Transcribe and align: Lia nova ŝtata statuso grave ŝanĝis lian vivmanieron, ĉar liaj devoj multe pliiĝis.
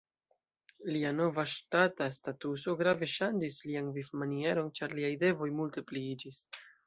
Lia 0.93 1.09
nova 1.17 1.43
ŝtata 1.51 2.07
statuso 2.15 2.73
grave 2.79 3.09
ŝanĝis 3.17 3.59
lian 3.71 3.93
vivmanieron, 3.99 4.73
ĉar 4.79 4.99
liaj 5.01 5.15
devoj 5.27 5.51
multe 5.61 5.85
pliiĝis. 5.93 6.43